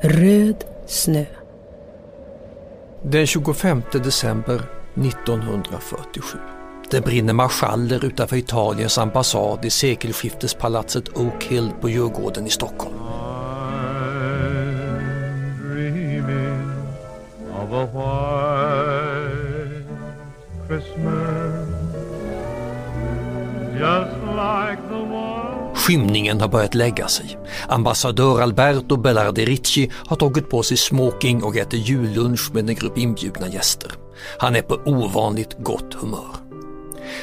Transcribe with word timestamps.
Röd 0.00 0.64
snö. 0.86 1.24
Den 3.02 3.26
25 3.26 3.82
december 3.92 4.62
1947. 4.94 6.38
Det 6.90 7.00
brinner 7.00 7.32
marschaller 7.32 8.04
utanför 8.04 8.36
Italiens 8.36 8.98
ambassad 8.98 9.64
i 9.64 9.70
sekelskiftespalatset 9.70 11.08
Oak 11.08 11.44
Hill 11.44 11.70
på 11.80 11.88
Djurgården 11.88 12.46
i 12.46 12.50
Stockholm. 12.50 12.94
Skymningen 25.86 26.40
har 26.40 26.48
börjat 26.48 26.74
lägga 26.74 27.08
sig. 27.08 27.38
Ambassadör 27.68 28.40
Alberto 28.40 28.96
Bellarderici 28.96 29.90
har 30.06 30.16
tagit 30.16 30.50
på 30.50 30.62
sig 30.62 30.76
smoking 30.76 31.42
och 31.42 31.56
äter 31.56 31.80
jullunch 31.80 32.50
med 32.52 32.68
en 32.68 32.74
grupp 32.74 32.98
inbjudna 32.98 33.48
gäster. 33.48 33.92
Han 34.38 34.56
är 34.56 34.62
på 34.62 34.74
ovanligt 34.74 35.56
gott 35.58 35.94
humör. 35.94 36.36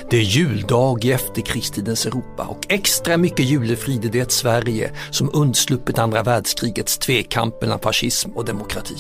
Det 0.09 0.17
är 0.17 0.21
juldag 0.21 1.05
i 1.05 1.11
efterkrigstidens 1.11 2.05
Europa 2.05 2.43
och 2.43 2.65
extra 2.69 3.17
mycket 3.17 3.45
julefrid 3.45 4.05
i 4.05 4.09
det 4.09 4.31
Sverige 4.31 4.91
som 5.11 5.29
undsluppit 5.33 5.99
andra 5.99 6.23
världskrigets 6.23 6.97
tvekamp 6.97 7.61
mellan 7.61 7.79
fascism 7.79 8.29
och 8.29 8.45
demokrati. 8.45 8.95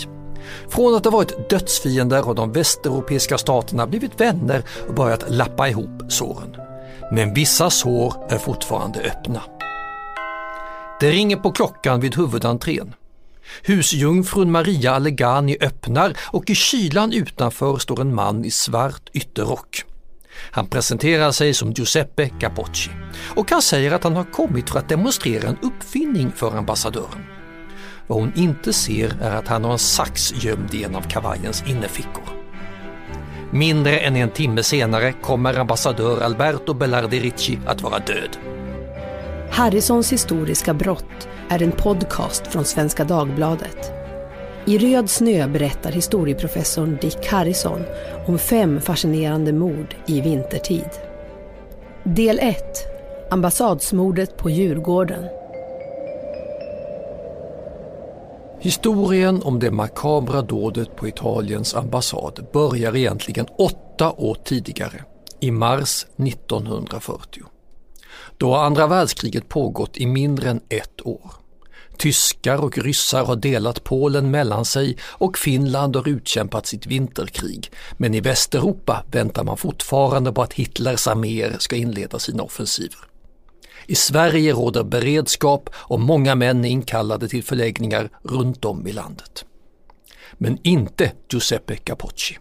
Från 0.69 0.95
att 0.95 1.05
ha 1.05 1.11
varit 1.11 1.49
dödsfiender 1.49 2.23
har 2.23 2.33
de 2.33 2.51
västeuropeiska 2.51 3.37
staterna 3.37 3.87
blivit 3.87 4.21
vänner 4.21 4.63
och 4.87 4.93
börjat 4.93 5.25
lappa 5.29 5.69
ihop 5.69 6.01
såren. 6.09 6.60
Men 7.13 7.33
vissa 7.33 7.69
sår 7.69 8.13
är 8.29 8.37
fortfarande 8.37 8.99
öppna. 8.99 9.41
Det 10.99 11.11
ringer 11.11 11.37
på 11.37 11.51
klockan 11.51 11.99
vid 11.99 12.15
huvudentrén. 12.15 12.93
Husjungfrun 13.63 14.51
Maria 14.51 14.91
Allegani 14.91 15.57
öppnar 15.61 16.13
och 16.19 16.49
i 16.49 16.55
kylan 16.55 17.13
utanför 17.13 17.77
står 17.77 18.01
en 18.01 18.15
man 18.15 18.45
i 18.45 18.51
svart 18.51 19.09
ytterrock. 19.13 19.83
Han 20.51 20.67
presenterar 20.67 21.31
sig 21.31 21.53
som 21.53 21.71
Giuseppe 21.71 22.29
Capocci 22.29 22.89
och 23.35 23.51
han 23.51 23.61
säger 23.61 23.91
att 23.91 24.03
han 24.03 24.15
har 24.15 24.23
kommit 24.23 24.69
för 24.69 24.79
att 24.79 24.89
demonstrera 24.89 25.49
en 25.49 25.57
uppfinning 25.61 26.31
för 26.31 26.57
ambassadören. 26.57 27.25
Vad 28.07 28.19
hon 28.19 28.33
inte 28.35 28.73
ser 28.73 29.21
är 29.21 29.35
att 29.35 29.47
han 29.47 29.63
har 29.63 29.71
en 29.71 29.79
sax 29.79 30.43
gömd 30.43 30.73
i 30.73 30.83
en 30.83 30.95
av 30.95 31.01
kavajens 31.01 31.63
innerfickor. 31.67 32.40
Mindre 33.53 33.97
än 33.97 34.15
en 34.15 34.29
timme 34.29 34.63
senare 34.63 35.13
kommer 35.21 35.59
ambassadör 35.59 36.21
Alberto 36.21 36.73
Bellarderici 36.73 37.59
att 37.65 37.81
vara 37.81 37.99
död. 37.99 38.37
Harrisons 39.49 40.13
historiska 40.13 40.73
brott 40.73 41.27
är 41.49 41.63
en 41.63 41.71
podcast 41.71 42.47
från 42.47 42.65
Svenska 42.65 43.03
Dagbladet. 43.03 43.91
I 44.65 44.77
Röd 44.77 45.09
snö 45.09 45.47
berättar 45.47 45.91
historieprofessorn 45.91 46.97
Dick 47.01 47.27
Harrison 47.27 47.83
om 48.27 48.39
fem 48.39 48.81
fascinerande 48.81 49.53
mord 49.53 49.95
i 50.05 50.21
vintertid. 50.21 50.89
Del 52.03 52.39
1. 52.39 52.57
Ambassadsmordet 53.29 54.37
på 54.37 54.49
Djurgården. 54.49 55.40
Historien 58.63 59.43
om 59.43 59.59
det 59.59 59.71
makabra 59.71 60.41
dådet 60.41 60.95
på 60.95 61.07
Italiens 61.07 61.75
ambassad 61.75 62.45
börjar 62.53 62.95
egentligen 62.95 63.45
åtta 63.57 64.11
år 64.11 64.37
tidigare, 64.43 65.03
i 65.39 65.51
mars 65.51 66.05
1940. 66.17 67.43
Då 68.37 68.53
har 68.53 68.63
andra 68.63 68.87
världskriget 68.87 69.49
pågått 69.49 69.97
i 69.97 70.05
mindre 70.05 70.49
än 70.49 70.61
ett 70.69 71.05
år. 71.05 71.31
Tyskar 71.97 72.63
och 72.63 72.77
ryssar 72.77 73.25
har 73.25 73.35
delat 73.35 73.83
Polen 73.83 74.31
mellan 74.31 74.65
sig 74.65 74.97
och 75.03 75.37
Finland 75.37 75.95
har 75.95 76.07
utkämpat 76.07 76.65
sitt 76.65 76.85
vinterkrig. 76.85 77.71
Men 77.97 78.13
i 78.13 78.19
Västeuropa 78.19 79.03
väntar 79.11 79.43
man 79.43 79.57
fortfarande 79.57 80.31
på 80.31 80.41
att 80.41 80.53
Hitlers 80.53 81.07
arméer 81.07 81.55
ska 81.59 81.75
inleda 81.75 82.19
sina 82.19 82.43
offensiver. 82.43 83.10
I 83.87 83.95
Sverige 83.95 84.53
råder 84.53 84.83
beredskap 84.83 85.69
och 85.75 85.99
många 85.99 86.35
män 86.35 86.65
är 86.65 86.69
inkallade 86.69 87.27
till 87.27 87.43
förläggningar 87.43 88.09
runt 88.23 88.65
om 88.65 88.87
i 88.87 88.91
landet. 88.91 89.45
Men 90.33 90.57
inte 90.63 91.11
Giuseppe 91.29 91.75
Capocci. 91.75 92.37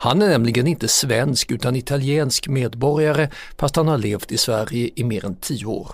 Han 0.00 0.22
är 0.22 0.28
nämligen 0.28 0.66
inte 0.66 0.88
svensk 0.88 1.50
utan 1.50 1.76
italiensk 1.76 2.48
medborgare 2.48 3.28
fast 3.58 3.76
han 3.76 3.88
har 3.88 3.98
levt 3.98 4.32
i 4.32 4.38
Sverige 4.38 4.90
i 4.94 5.04
mer 5.04 5.24
än 5.24 5.36
tio 5.36 5.66
år. 5.66 5.90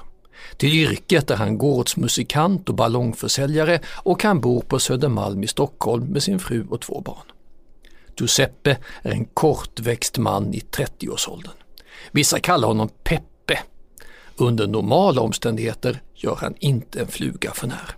Till 0.57 0.75
yrket 0.75 1.31
är 1.31 1.37
han 1.37 1.59
gårdsmusikant 1.59 2.69
och 2.69 2.75
ballongförsäljare 2.75 3.81
och 3.87 4.23
han 4.23 4.41
bor 4.41 4.61
på 4.61 4.79
Södermalm 4.79 5.45
i 5.45 5.47
Stockholm 5.47 6.05
med 6.05 6.23
sin 6.23 6.39
fru 6.39 6.67
och 6.71 6.81
två 6.81 7.01
barn. 7.01 7.27
Giuseppe 8.21 8.77
är 9.03 9.11
en 9.11 9.25
kortväxt 9.25 10.19
man 10.19 10.55
i 10.55 10.61
30-årsåldern. 10.61 11.55
Vissa 12.12 12.41
kallar 12.41 12.69
honom 12.69 12.89
Peppe. 13.05 13.34
Under 14.37 14.67
normala 14.67 15.21
omständigheter 15.21 16.03
gör 16.15 16.37
han 16.41 16.55
inte 16.59 17.00
en 17.00 17.06
fluga 17.06 17.53
för 17.53 17.67
när. 17.67 17.97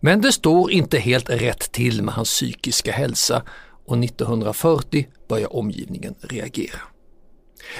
Men 0.00 0.20
det 0.20 0.32
står 0.32 0.70
inte 0.70 0.98
helt 0.98 1.30
rätt 1.30 1.72
till 1.72 2.02
med 2.02 2.14
hans 2.14 2.28
psykiska 2.30 2.92
hälsa 2.92 3.42
och 3.86 4.04
1940 4.04 5.06
börjar 5.28 5.56
omgivningen 5.56 6.14
reagera. 6.20 6.80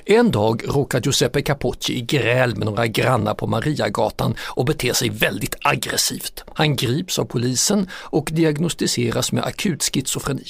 En 0.04 0.30
dag 0.30 0.62
råkar 0.68 1.00
Giuseppe 1.00 1.42
Capocci 1.42 1.92
i 1.92 2.00
gräl 2.00 2.56
med 2.56 2.66
några 2.66 2.86
grannar 2.86 3.34
på 3.34 3.46
Mariagatan 3.46 4.34
och 4.40 4.64
beter 4.64 4.92
sig 4.92 5.10
väldigt 5.10 5.54
aggressivt. 5.62 6.44
Han 6.54 6.76
grips 6.76 7.18
av 7.18 7.24
polisen 7.24 7.88
och 7.92 8.30
diagnostiseras 8.32 9.32
med 9.32 9.44
akut 9.44 9.82
schizofreni. 9.82 10.44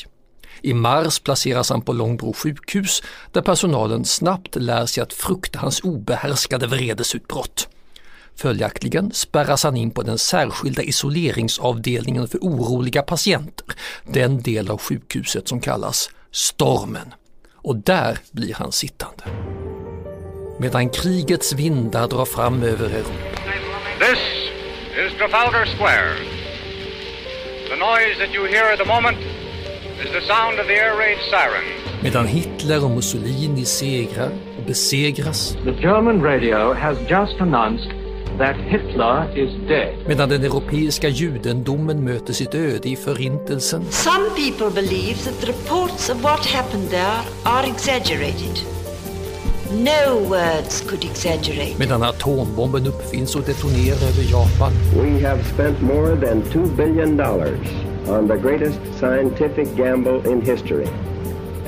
I 0.62 0.75
mars 0.75 1.19
placeras 1.19 1.71
han 1.71 1.83
på 1.83 1.93
Långbro 1.93 2.33
sjukhus 2.33 3.03
där 3.33 3.43
personalen 3.43 4.05
snabbt 4.05 4.56
lär 4.56 4.87
sig 4.87 5.03
att 5.03 5.12
frukta 5.12 5.59
hans 5.59 5.81
obehärskade 5.81 6.67
vredesutbrott. 6.67 7.69
Följaktligen 8.37 9.12
spärras 9.12 9.65
han 9.65 9.77
in 9.77 9.91
på 9.91 10.03
den 10.03 10.19
särskilda 10.19 10.83
isoleringsavdelningen 10.83 12.28
för 12.28 12.39
oroliga 12.39 13.03
patienter, 13.03 13.67
den 14.05 14.43
del 14.43 14.71
av 14.71 14.81
sjukhuset 14.81 15.49
som 15.49 15.61
kallas 15.61 16.11
Stormen 16.31 17.15
och 17.67 17.77
där 17.77 18.19
blir 18.31 18.55
han 18.55 18.73
sittande. 18.73 19.25
Medan 20.59 20.91
krigets 20.91 21.53
vindar 21.53 22.09
drar 22.09 22.25
fram 22.25 22.62
över 22.62 22.91
Europa. 22.91 23.41
This 23.99 24.19
is 24.99 25.19
Trafalgar 25.19 25.67
Square. 25.77 26.17
The 27.69 27.77
noise 27.77 28.19
that 28.19 28.34
you 28.34 28.47
hear 28.47 28.73
at 28.73 28.78
the 28.78 28.84
moment 28.84 29.19
Medan 32.02 32.26
Hitler 32.26 32.84
och 32.84 32.90
Mussolini 32.90 33.64
segrar 33.64 34.30
och 34.58 34.64
besegras. 34.66 35.56
The 35.64 35.70
German 35.82 36.22
radio 36.22 36.72
has 36.74 36.98
just 37.10 37.40
announced 37.40 37.92
that 38.38 38.56
Hitler 38.56 39.38
is 39.38 39.68
dead. 39.68 39.94
Medan 40.06 40.28
den 40.28 40.44
europeiska 40.44 41.08
judendomen 41.08 42.04
möter 42.04 42.32
sitt 42.32 42.54
öde 42.54 42.88
i 42.88 42.96
förintelsen. 42.96 43.84
Some 43.90 44.30
people 44.36 44.82
believe 44.82 45.14
that 45.14 45.40
the 45.40 45.46
reports 45.46 46.10
of 46.10 46.22
what 46.22 46.46
happened 46.46 46.90
there 46.90 47.20
are 47.44 47.66
exaggerated. 47.66 48.58
No 49.70 50.28
words 50.28 50.80
could 50.88 51.04
exaggerate. 51.04 51.78
Medan 51.78 52.02
atombomben 52.02 52.86
uppfinns 52.86 53.36
och 53.36 53.42
detonerar 53.42 54.08
över 54.08 54.22
Japan. 54.30 54.72
We 55.02 55.28
have 55.28 55.44
spent 55.44 55.80
more 55.80 56.16
than 56.26 56.42
2 56.42 56.66
billion 56.76 57.16
dollars 57.16 57.85
on 58.09 58.28
the 58.28 58.37
greatest 58.37 58.81
scientific 58.99 59.77
gamble 59.77 60.33
in 60.33 60.41
history. 60.43 60.87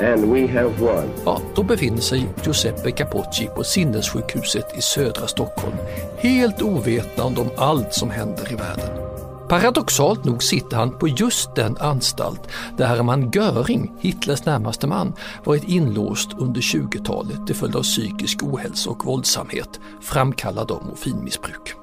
And 0.01 0.33
we 0.33 0.47
have 0.47 0.81
won. 0.81 1.11
Ja, 1.25 1.41
då 1.55 1.63
befinner 1.63 2.01
sig 2.01 2.29
Giuseppe 2.45 2.91
Capocci 2.91 3.49
på 3.57 3.65
sinnessjukhuset 3.65 4.79
i 4.79 4.83
södra 4.83 5.27
Stockholm, 5.27 5.77
helt 6.17 6.63
ovetande 6.63 7.41
om 7.41 7.51
allt 7.57 7.95
som 7.95 8.11
händer 8.11 8.53
i 8.53 8.55
världen. 8.55 9.09
Paradoxalt 9.49 10.25
nog 10.25 10.43
sitter 10.43 10.77
han 10.77 10.99
på 10.99 11.09
just 11.09 11.55
den 11.55 11.77
anstalt 11.77 12.49
där 12.77 12.87
Hermann 12.87 13.31
Göring, 13.31 13.93
Hitlers 14.01 14.45
närmaste 14.45 14.87
man, 14.87 15.13
varit 15.45 15.65
inlåst 15.65 16.31
under 16.39 16.61
20-talet 16.61 17.47
till 17.47 17.57
följd 17.57 17.77
av 17.77 17.83
psykisk 17.83 18.43
ohälsa 18.43 18.91
och 18.91 19.05
våldsamhet 19.05 19.81
framkallad 20.01 20.71
av 20.71 20.87
morfinmissbruk. 20.87 21.78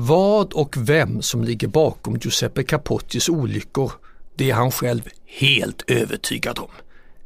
Vad 0.00 0.52
och 0.52 0.76
vem 0.76 1.22
som 1.22 1.44
ligger 1.44 1.68
bakom 1.68 2.16
Giuseppe 2.16 2.62
Capottis 2.62 3.28
olyckor 3.28 3.92
det 4.36 4.50
är 4.50 4.54
han 4.54 4.70
själv 4.70 5.02
helt 5.26 5.90
övertygad 5.90 6.58
om. 6.58 6.68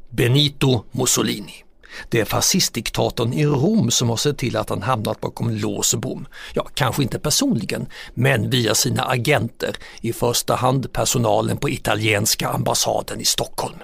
Benito 0.09 0.83
Mussolini. 0.91 1.63
Det 2.09 2.19
är 2.19 2.25
fascistdiktatorn 2.25 3.33
i 3.33 3.45
Rom 3.45 3.91
som 3.91 4.09
har 4.09 4.17
sett 4.17 4.37
till 4.37 4.57
att 4.57 4.69
han 4.69 4.81
hamnat 4.81 5.21
bakom 5.21 5.49
lås 5.49 5.93
och 5.93 5.99
bom. 5.99 6.27
Ja, 6.53 6.67
kanske 6.73 7.03
inte 7.03 7.19
personligen, 7.19 7.85
men 8.13 8.49
via 8.49 8.75
sina 8.75 9.03
agenter, 9.03 9.75
i 10.01 10.13
första 10.13 10.55
hand 10.55 10.93
personalen 10.93 11.57
på 11.57 11.69
italienska 11.69 12.47
ambassaden 12.47 13.21
i 13.21 13.25
Stockholm. 13.25 13.77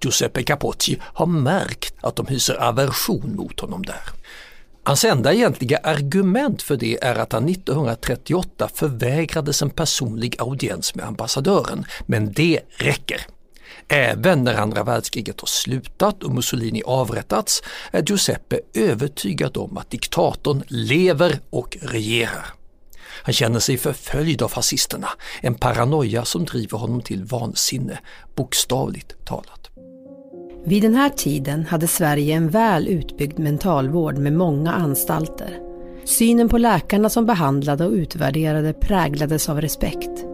Giuseppe 0.00 0.42
Capocci 0.42 0.98
har 1.02 1.26
märkt 1.26 1.94
att 2.00 2.16
de 2.16 2.26
hyser 2.26 2.54
aversion 2.54 3.36
mot 3.36 3.60
honom 3.60 3.82
där. 3.82 4.02
Hans 4.88 5.04
enda 5.04 5.32
egentliga 5.32 5.78
argument 5.78 6.62
för 6.62 6.76
det 6.76 7.04
är 7.04 7.14
att 7.14 7.32
han 7.32 7.48
1938 7.48 8.68
förvägrades 8.74 9.62
en 9.62 9.70
personlig 9.70 10.36
audiens 10.38 10.94
med 10.94 11.04
ambassadören, 11.06 11.84
men 12.06 12.32
det 12.32 12.60
räcker. 12.68 13.26
Även 13.88 14.44
när 14.44 14.54
andra 14.54 14.84
världskriget 14.84 15.40
har 15.40 15.46
slutat 15.46 16.22
och 16.22 16.34
Mussolini 16.34 16.82
avrättats 16.86 17.62
är 17.90 18.02
Giuseppe 18.02 18.60
övertygad 18.74 19.56
om 19.56 19.78
att 19.78 19.90
diktatorn 19.90 20.62
lever 20.68 21.40
och 21.50 21.76
regerar. 21.80 22.46
Han 23.22 23.32
känner 23.32 23.60
sig 23.60 23.78
förföljd 23.78 24.42
av 24.42 24.48
fascisterna, 24.48 25.08
en 25.40 25.54
paranoia 25.54 26.24
som 26.24 26.44
driver 26.44 26.78
honom 26.78 27.02
till 27.02 27.24
vansinne, 27.24 27.98
bokstavligt 28.34 29.24
talat. 29.24 29.67
Vid 30.68 30.82
den 30.82 30.94
här 30.94 31.08
tiden 31.08 31.64
hade 31.64 31.86
Sverige 31.86 32.34
en 32.34 32.48
väl 32.48 32.88
utbyggd 32.88 33.38
mentalvård 33.38 34.18
med 34.18 34.32
många 34.32 34.72
anstalter. 34.72 35.58
Synen 36.04 36.48
på 36.48 36.58
läkarna 36.58 37.08
som 37.08 37.26
behandlade 37.26 37.86
och 37.86 37.92
utvärderade 37.92 38.72
präglades 38.72 39.48
av 39.48 39.60
respekt. 39.60 40.24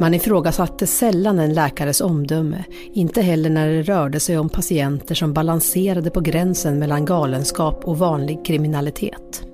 Man 0.00 0.14
ifrågasatte 0.14 0.86
sällan 0.86 1.38
en 1.38 1.54
läkares 1.54 2.00
omdöme, 2.00 2.64
inte 2.92 3.22
heller 3.22 3.50
när 3.50 3.68
det 3.68 3.82
rörde 3.82 4.20
sig 4.20 4.38
om 4.38 4.48
patienter 4.48 5.14
som 5.14 5.32
balanserade 5.32 6.10
på 6.10 6.20
gränsen 6.20 6.78
mellan 6.78 7.04
galenskap 7.04 7.84
och 7.84 7.98
vanlig 7.98 8.44
kriminalitet. 8.44 9.51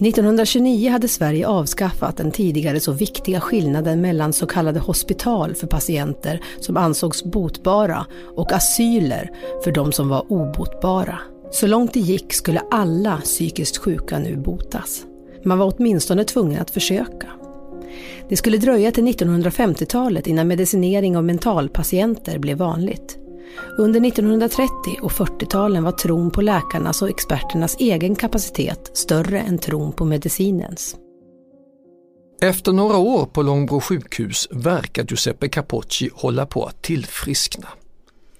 1929 0.00 0.90
hade 0.90 1.08
Sverige 1.08 1.48
avskaffat 1.48 2.16
den 2.16 2.30
tidigare 2.30 2.80
så 2.80 2.92
viktiga 2.92 3.40
skillnaden 3.40 4.00
mellan 4.00 4.32
så 4.32 4.46
kallade 4.46 4.80
hospital 4.80 5.54
för 5.54 5.66
patienter 5.66 6.40
som 6.60 6.76
ansågs 6.76 7.24
botbara 7.24 8.06
och 8.36 8.52
asyler 8.52 9.30
för 9.64 9.72
de 9.72 9.92
som 9.92 10.08
var 10.08 10.32
obotbara. 10.32 11.18
Så 11.50 11.66
långt 11.66 11.94
det 11.94 12.00
gick 12.00 12.32
skulle 12.32 12.62
alla 12.70 13.16
psykiskt 13.16 13.76
sjuka 13.76 14.18
nu 14.18 14.36
botas. 14.36 15.04
Man 15.44 15.58
var 15.58 15.74
åtminstone 15.76 16.24
tvungen 16.24 16.62
att 16.62 16.70
försöka. 16.70 17.26
Det 18.28 18.36
skulle 18.36 18.56
dröja 18.56 18.92
till 18.92 19.04
1950-talet 19.04 20.26
innan 20.26 20.48
medicinering 20.48 21.16
av 21.16 21.24
mentalpatienter 21.24 22.38
blev 22.38 22.58
vanligt. 22.58 23.18
Under 23.78 24.06
1930 24.06 24.70
och 25.02 25.12
40-talen 25.12 25.84
var 25.84 25.92
tron 25.92 26.30
på 26.30 26.42
läkarnas 26.42 27.02
och 27.02 27.08
experternas 27.08 27.76
egen 27.78 28.16
kapacitet 28.16 28.90
större 28.94 29.40
än 29.40 29.58
tron 29.58 29.92
på 29.92 30.04
medicinens. 30.04 30.96
Efter 32.40 32.72
några 32.72 32.96
år 32.96 33.26
på 33.26 33.42
Långbro 33.42 33.80
sjukhus 33.80 34.48
verkar 34.50 35.04
Giuseppe 35.04 35.48
Capocci 35.48 36.10
hålla 36.14 36.46
på 36.46 36.64
att 36.64 36.82
tillfriskna. 36.82 37.68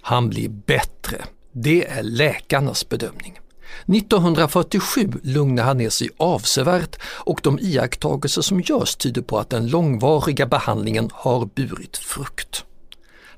Han 0.01 0.29
blir 0.29 0.49
bättre, 0.49 1.25
det 1.53 1.87
är 1.89 2.03
läkarnas 2.03 2.89
bedömning. 2.89 3.39
1947 3.87 5.13
lugnar 5.23 5.65
han 5.65 5.79
ner 5.79 5.91
sig 5.91 6.09
avsevärt 6.17 6.97
och 7.05 7.41
de 7.43 7.59
iakttagelser 7.59 8.43
som 8.43 8.61
görs 8.61 8.97
tyder 8.97 9.23
på 9.23 9.39
att 9.39 9.51
den 9.51 9.69
långvariga 9.69 10.47
behandlingen 10.47 11.11
har 11.13 11.47
burit 11.55 11.97
frukt. 11.97 12.65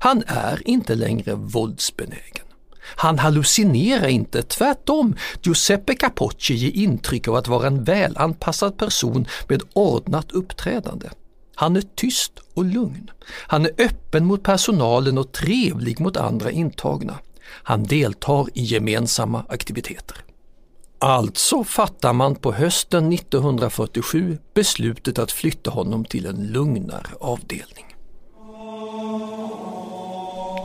Han 0.03 0.23
är 0.27 0.67
inte 0.67 0.95
längre 0.95 1.35
våldsbenägen. 1.35 2.45
Han 2.83 3.19
hallucinerar 3.19 4.07
inte, 4.07 4.43
tvärtom. 4.43 5.15
Giuseppe 5.43 5.95
Capocci 5.95 6.53
ger 6.53 6.71
intryck 6.71 7.27
av 7.27 7.35
att 7.35 7.47
vara 7.47 7.67
en 7.67 7.83
välanpassad 7.83 8.77
person 8.77 9.27
med 9.47 9.61
ordnat 9.73 10.31
uppträdande. 10.31 11.09
Han 11.55 11.75
är 11.75 11.83
tyst 11.95 12.31
och 12.53 12.65
lugn. 12.65 13.11
Han 13.27 13.65
är 13.65 13.71
öppen 13.77 14.25
mot 14.25 14.43
personalen 14.43 15.17
och 15.17 15.31
trevlig 15.31 15.99
mot 15.99 16.17
andra 16.17 16.51
intagna. 16.51 17.19
Han 17.45 17.83
deltar 17.83 18.47
i 18.53 18.63
gemensamma 18.63 19.45
aktiviteter. 19.49 20.17
Alltså 20.99 21.63
fattar 21.63 22.13
man 22.13 22.35
på 22.35 22.51
hösten 22.51 23.13
1947 23.13 24.37
beslutet 24.53 25.19
att 25.19 25.31
flytta 25.31 25.71
honom 25.71 26.05
till 26.05 26.25
en 26.25 26.47
lugnare 26.47 27.07
avdelning. 27.19 27.85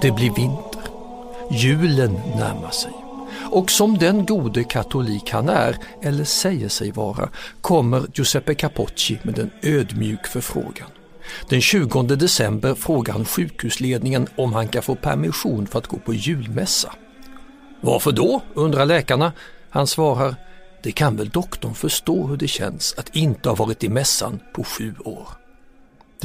Det 0.03 0.11
blir 0.11 0.31
vinter. 0.35 0.83
Julen 1.51 2.13
närmar 2.13 2.71
sig. 2.71 2.93
Och 3.51 3.71
som 3.71 3.99
den 3.99 4.27
gode 4.27 4.65
katolik 4.65 5.31
han 5.31 5.49
är, 5.49 5.77
eller 6.03 6.25
säger 6.25 6.69
sig 6.69 6.91
vara, 6.91 7.29
kommer 7.61 8.07
Giuseppe 8.15 8.55
Capocci 8.55 9.19
med 9.23 9.39
en 9.39 9.51
ödmjuk 9.63 10.27
förfrågan. 10.27 10.89
Den 11.49 11.61
20 11.61 12.03
december 12.03 12.75
frågar 12.75 13.13
han 13.13 13.25
sjukhusledningen 13.25 14.27
om 14.37 14.53
han 14.53 14.69
kan 14.69 14.83
få 14.83 14.95
permission 14.95 15.67
för 15.67 15.79
att 15.79 15.87
gå 15.87 15.99
på 15.99 16.15
julmässa. 16.15 16.93
Varför 17.81 18.13
då? 18.13 18.43
undrar 18.55 18.87
läkarna. 18.87 19.33
Han 19.71 19.87
svarar, 19.87 20.35
det 20.83 20.93
kan 20.93 21.17
väl 21.17 21.29
doktorn 21.29 21.75
förstå 21.75 22.27
hur 22.27 22.37
det 22.37 22.49
känns 22.49 22.95
att 22.99 23.17
inte 23.17 23.49
ha 23.49 23.57
varit 23.57 23.85
i 23.85 23.89
mässan 23.89 24.41
på 24.55 24.65
sju 24.65 24.95
år. 25.05 25.29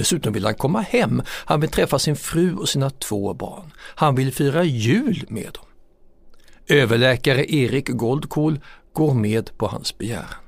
Dessutom 0.01 0.33
vill 0.33 0.45
han 0.45 0.55
komma 0.55 0.81
hem. 0.81 1.21
Han 1.27 1.61
vill 1.61 1.69
träffa 1.69 1.99
sin 1.99 2.15
fru 2.15 2.55
och 2.55 2.69
sina 2.69 2.89
två 2.89 3.33
barn. 3.33 3.71
Han 3.77 4.15
vill 4.15 4.33
fira 4.33 4.63
jul 4.63 5.25
med 5.29 5.49
dem. 5.53 5.65
Överläkare 6.67 7.45
Erik 7.53 7.89
Goldkohl 7.89 8.59
går 8.93 9.13
med 9.13 9.57
på 9.57 9.67
hans 9.67 9.97
begäran. 9.97 10.41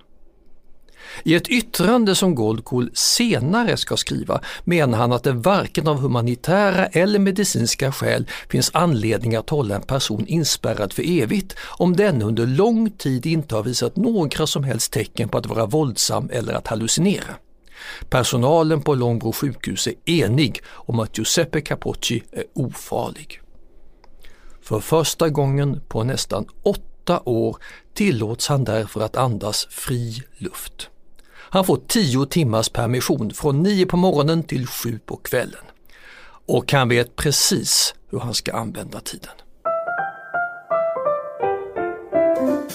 I 1.24 1.36
ett 1.36 1.48
yttrande 1.48 2.16
som 2.16 2.36
Goldkohl 2.36 2.90
senare 2.94 3.78
ska 3.78 3.98
skriva 3.98 4.42
menar 4.64 4.98
han 4.98 5.12
att 5.12 5.24
det 5.24 5.32
varken 5.32 5.88
av 5.88 5.98
humanitära 6.00 6.86
eller 6.86 7.20
medicinska 7.20 7.92
skäl 7.92 8.28
finns 8.50 8.72
anledning 8.74 9.36
att 9.36 9.50
hålla 9.50 9.76
en 9.76 9.82
person 9.82 10.28
inspärrad 10.28 10.94
för 10.94 11.22
evigt 11.22 11.56
om 11.60 11.96
den 11.96 12.22
under 12.22 12.48
lång 12.48 12.92
tid 12.92 13.26
inte 13.26 13.56
har 13.56 13.64
visat 13.64 13.96
några 13.96 14.48
som 14.48 14.64
helst 14.64 14.94
tecken 14.94 15.30
på 15.30 15.38
att 15.38 15.46
vara 15.46 15.66
våldsam 15.66 16.30
eller 16.34 16.54
att 16.54 16.68
hallucinera. 16.68 17.36
Personalen 18.10 18.82
på 18.82 18.96
Långbro 18.96 19.32
sjukhus 19.32 19.88
är 19.88 19.94
enig 20.06 20.62
om 20.68 21.00
att 21.00 21.18
Giuseppe 21.18 21.62
Capocci 21.62 22.24
är 22.32 22.44
ofarlig. 22.54 23.42
För 24.62 24.80
första 24.80 25.30
gången 25.30 25.82
på 25.88 26.04
nästan 26.04 26.46
åtta 26.64 27.20
år 27.26 27.58
tillåts 27.94 28.48
han 28.48 28.64
därför 28.64 29.02
att 29.02 29.16
andas 29.16 29.68
fri 29.70 30.24
luft. 30.38 30.90
Han 31.34 31.66
får 31.66 31.80
tio 31.88 32.26
timmars 32.26 32.70
permission 32.70 33.34
från 33.34 33.64
nio 33.64 33.86
på 33.86 33.98
morgonen 33.98 34.44
till 34.44 34.68
sju 34.68 35.00
på 35.06 35.18
kvällen. 35.18 35.66
Och 36.46 36.72
han 36.72 36.90
vet 36.90 37.16
precis 37.16 37.96
hur 38.10 38.20
han 38.20 38.34
ska 38.34 38.54
använda 38.54 39.00
tiden. 39.00 39.32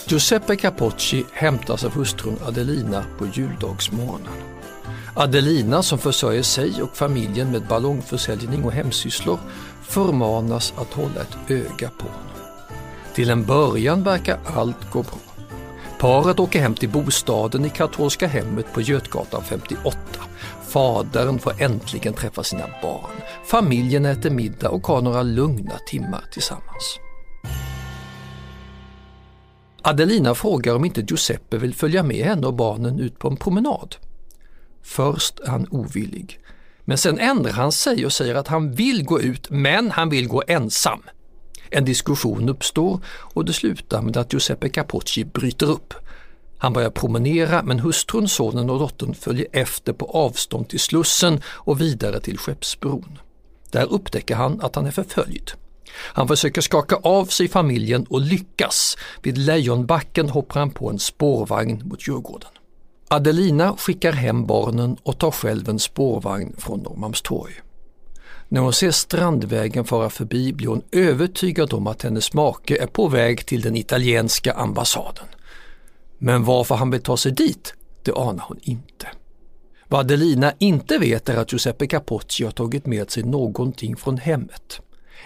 Giuseppe 0.07 0.57
Capocci 0.57 1.25
hämtas 1.33 1.85
av 1.85 1.91
hustrun 1.91 2.39
Adelina 2.47 3.05
på 3.19 3.27
juldagsmorgonen. 3.27 4.48
Adelina 5.19 5.83
som 5.83 5.99
försörjer 5.99 6.43
sig 6.43 6.83
och 6.83 6.97
familjen 6.97 7.51
med 7.51 7.67
ballongförsäljning 7.67 8.65
och 8.65 8.73
hemsysslor 8.73 9.39
förmanas 9.83 10.75
att 10.77 10.93
hålla 10.93 11.21
ett 11.21 11.51
öga 11.51 11.91
på 11.99 12.05
honom. 12.05 12.29
Till 13.15 13.31
en 13.31 13.45
början 13.45 14.03
verkar 14.03 14.39
allt 14.47 14.91
gå 14.93 15.03
bra. 15.03 15.19
Paret 15.99 16.41
åker 16.41 16.61
hem 16.61 16.75
till 16.75 16.89
bostaden 16.89 17.65
i 17.65 17.71
katolska 17.71 18.27
hemmet 18.27 18.73
på 18.73 18.81
Götgatan 18.81 19.43
58. 19.45 19.99
Fadern 20.69 21.39
får 21.39 21.63
äntligen 21.63 22.15
träffa 22.15 22.43
sina 22.43 22.67
barn. 22.83 23.21
Familjen 23.45 24.07
äter 24.07 24.31
middag 24.31 24.71
och 24.71 24.87
har 24.87 25.03
några 25.03 25.23
lugna 25.23 25.75
timmar 25.87 26.25
tillsammans. 26.33 26.99
Adelina 29.83 30.35
frågar 30.35 30.75
om 30.75 30.85
inte 30.85 31.01
Giuseppe 31.01 31.59
vill 31.59 31.75
följa 31.75 32.03
med 32.03 32.25
henne 32.27 32.47
och 32.47 32.55
barnen 32.55 33.01
ut 33.01 33.19
på 33.19 33.29
en 33.29 33.37
promenad. 33.37 33.97
Först 34.89 35.41
är 35.41 35.51
han 35.51 35.67
ovillig, 35.71 36.41
men 36.85 36.99
sen 36.99 37.19
ändrar 37.19 37.53
han 37.53 37.73
sig 37.73 38.07
och 38.07 38.13
säger 38.13 38.35
att 38.35 38.49
han 38.49 38.73
vill 38.73 39.05
gå 39.05 39.21
ut 39.21 39.51
men 39.51 39.91
han 39.91 40.11
vill 40.11 40.29
gå 40.29 40.43
ensam. 40.47 41.03
En 41.71 41.85
diskussion 41.85 42.49
uppstår 42.49 43.01
och 43.07 43.45
det 43.45 43.53
slutar 43.53 44.03
med 44.03 44.17
att 44.17 44.33
Giuseppe 44.33 44.69
Capocci 44.69 45.25
bryter 45.25 45.71
upp. 45.71 45.95
Han 46.59 46.73
börjar 46.73 46.91
promenera 46.91 47.63
men 47.63 47.79
hustrun, 47.79 48.29
sonen 48.29 48.71
och 48.71 48.79
dottern 48.79 49.15
följer 49.15 49.47
efter 49.53 49.93
på 49.93 50.05
avstånd 50.07 50.69
till 50.69 50.81
Slussen 50.81 51.41
och 51.47 51.81
vidare 51.81 52.21
till 52.21 52.39
Skeppsbron. 52.39 53.19
Där 53.71 53.93
upptäcker 53.93 54.35
han 54.35 54.61
att 54.61 54.75
han 54.75 54.87
är 54.87 54.91
förföljd. 54.91 55.51
Han 55.95 56.29
försöker 56.29 56.61
skaka 56.61 56.97
av 56.97 57.25
sig 57.25 57.49
familjen 57.49 58.07
och 58.11 58.21
lyckas. 58.21 58.97
Vid 59.23 59.39
Lejonbacken 59.39 60.29
hoppar 60.29 60.61
han 60.61 60.71
på 60.71 60.91
en 60.91 60.99
spårvagn 60.99 61.83
mot 61.85 62.09
Djurgården. 62.09 62.51
Adelina 63.11 63.77
skickar 63.77 64.13
hem 64.13 64.47
barnen 64.47 64.97
och 65.03 65.19
tar 65.19 65.31
själv 65.31 65.69
en 65.69 65.79
spårvagn 65.79 66.55
från 66.59 66.81
Norrmalmstorg. 66.81 67.53
När 68.49 68.61
hon 68.61 68.73
ser 68.73 68.91
Strandvägen 68.91 69.85
fara 69.85 70.11
förbi 70.11 70.53
blir 70.53 70.69
hon 70.69 70.83
övertygad 70.93 71.73
om 71.73 71.87
att 71.87 72.03
hennes 72.03 72.33
make 72.33 72.83
är 72.83 72.87
på 72.87 73.09
väg 73.09 73.47
till 73.47 73.61
den 73.61 73.77
italienska 73.77 74.53
ambassaden. 74.53 75.25
Men 76.19 76.45
varför 76.45 76.75
han 76.75 76.91
vill 76.91 77.03
ta 77.03 77.17
sig 77.17 77.33
dit, 77.33 77.75
det 78.03 78.13
anar 78.13 78.45
hon 78.49 78.59
inte. 78.63 79.07
Vad 79.89 80.01
Adelina 80.01 80.53
inte 80.59 80.99
vet 80.99 81.29
är 81.29 81.37
att 81.37 81.53
Giuseppe 81.53 81.87
Capocci 81.87 82.45
har 82.45 82.51
tagit 82.51 82.87
med 82.87 83.11
sig 83.11 83.23
någonting 83.23 83.97
från 83.97 84.19
hemmet. 84.19 84.81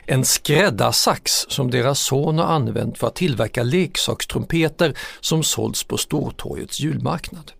En 0.06 0.24
skräddarsax 0.24 1.32
som 1.48 1.70
deras 1.70 2.00
son 2.00 2.38
har 2.38 2.46
använt 2.46 2.98
för 2.98 3.06
att 3.06 3.14
tillverka 3.14 3.62
leksakstrumpeter 3.62 4.98
som 5.20 5.42
sålts 5.42 5.84
på 5.84 5.96
Stortorgets 5.96 6.80
julmarknad. 6.80 7.52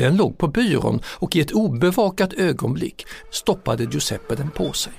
Den 0.00 0.16
låg 0.16 0.38
på 0.38 0.48
byrån 0.48 1.00
och 1.06 1.36
i 1.36 1.40
ett 1.40 1.52
obevakat 1.52 2.32
ögonblick 2.32 3.06
stoppade 3.30 3.84
Giuseppe 3.84 4.34
den 4.34 4.50
på 4.50 4.72
sig. 4.72 4.92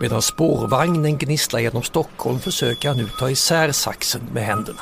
Medan 0.00 0.22
spårvagnen 0.22 1.18
gnisslar 1.18 1.60
genom 1.60 1.82
Stockholm 1.82 2.40
försöker 2.40 2.88
han 2.88 2.96
nu 2.96 3.08
ta 3.18 3.30
isär 3.30 3.72
saxen 3.72 4.20
med 4.32 4.44
händerna. 4.44 4.80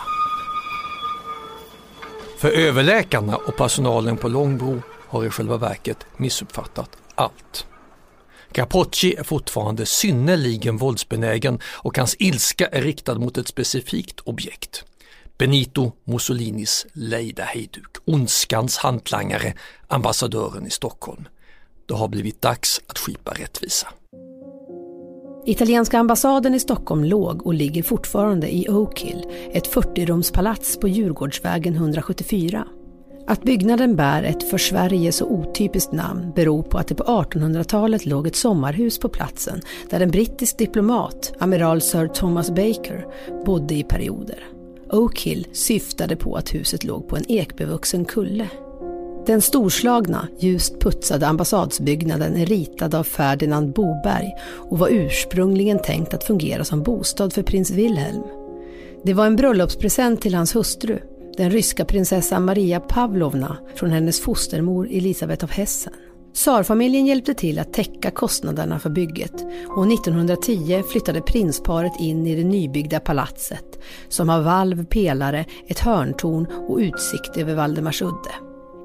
För 2.38 2.50
överläkarna 2.50 3.36
och 3.36 3.56
personalen 3.56 4.16
på 4.16 4.28
Långbro 4.28 4.82
har 5.08 5.24
i 5.24 5.30
själva 5.30 5.56
verket 5.56 6.06
missuppfattat 6.16 6.90
allt. 7.14 7.66
Capocci 8.52 9.14
är 9.18 9.22
fortfarande 9.22 9.86
synnerligen 9.86 10.76
våldsbenägen 10.76 11.60
och 11.64 11.98
hans 11.98 12.16
ilska 12.18 12.66
är 12.66 12.82
riktad 12.82 13.14
mot 13.14 13.38
ett 13.38 13.48
specifikt 13.48 14.20
objekt. 14.20 14.84
Benito 15.40 15.92
Mussolinis 16.04 16.86
lejda 16.92 17.42
hejduk, 17.42 17.96
ondskans 18.04 18.76
hantlangare, 18.76 19.54
ambassadören 19.88 20.66
i 20.66 20.70
Stockholm. 20.70 21.28
Det 21.88 21.94
har 21.94 22.08
blivit 22.08 22.42
dags 22.42 22.80
att 22.86 22.98
skipa 22.98 23.30
rättvisa. 23.30 23.88
Italienska 25.46 25.98
ambassaden 25.98 26.54
i 26.54 26.60
Stockholm 26.60 27.04
låg 27.04 27.46
och 27.46 27.54
ligger 27.54 27.82
fortfarande 27.82 28.54
i 28.54 28.68
Oak 28.68 29.00
Hill, 29.00 29.26
ett 29.52 29.74
40-rumspalats 29.74 30.80
på 30.80 30.88
Djurgårdsvägen 30.88 31.74
174. 31.74 32.66
Att 33.26 33.42
byggnaden 33.42 33.96
bär 33.96 34.22
ett 34.22 34.50
för 34.50 34.58
Sverige 34.58 35.12
så 35.12 35.26
otypiskt 35.26 35.92
namn 35.92 36.32
beror 36.36 36.62
på 36.62 36.78
att 36.78 36.88
det 36.88 36.94
på 36.94 37.04
1800-talet 37.04 38.06
låg 38.06 38.26
ett 38.26 38.36
sommarhus 38.36 38.98
på 38.98 39.08
platsen 39.08 39.60
där 39.90 40.00
en 40.00 40.10
brittisk 40.10 40.58
diplomat, 40.58 41.32
amiral 41.38 41.80
Sir 41.80 42.08
Thomas 42.08 42.50
Baker, 42.50 43.06
bodde 43.44 43.74
i 43.74 43.84
perioder. 43.84 44.49
Oak 44.92 45.20
Hill 45.20 45.46
syftade 45.52 46.16
på 46.16 46.36
att 46.36 46.54
huset 46.54 46.84
låg 46.84 47.08
på 47.08 47.16
en 47.16 47.30
ekbevuxen 47.30 48.04
kulle. 48.04 48.48
Den 49.26 49.40
storslagna, 49.40 50.28
ljust 50.38 50.80
putsade 50.80 51.26
ambassadsbyggnaden 51.26 52.36
är 52.36 52.46
ritad 52.46 52.94
av 52.94 53.04
Ferdinand 53.04 53.72
Boberg 53.72 54.32
och 54.42 54.78
var 54.78 54.88
ursprungligen 54.88 55.78
tänkt 55.82 56.14
att 56.14 56.24
fungera 56.24 56.64
som 56.64 56.82
bostad 56.82 57.32
för 57.32 57.42
prins 57.42 57.70
Wilhelm. 57.70 58.22
Det 59.04 59.14
var 59.14 59.26
en 59.26 59.36
bröllopspresent 59.36 60.20
till 60.20 60.34
hans 60.34 60.56
hustru, 60.56 60.98
den 61.36 61.50
ryska 61.50 61.84
prinsessan 61.84 62.44
Maria 62.44 62.80
Pavlovna 62.80 63.56
från 63.74 63.90
hennes 63.90 64.20
fostermor 64.20 64.88
Elisabeth 64.90 65.44
av 65.44 65.50
Hessen. 65.50 65.92
Tsarfamiljen 66.34 67.06
hjälpte 67.06 67.34
till 67.34 67.58
att 67.58 67.72
täcka 67.72 68.10
kostnaderna 68.10 68.78
för 68.78 68.90
bygget 68.90 69.34
och 69.76 69.92
1910 69.92 70.82
flyttade 70.90 71.20
prinsparet 71.20 71.92
in 72.00 72.26
i 72.26 72.36
det 72.36 72.44
nybyggda 72.44 73.00
palatset 73.00 73.78
som 74.08 74.28
har 74.28 74.42
valv, 74.42 74.84
pelare, 74.84 75.44
ett 75.66 75.78
hörntorn 75.78 76.46
och 76.68 76.78
utsikt 76.78 77.36
över 77.36 77.54
Valdemarsudde. 77.54 78.30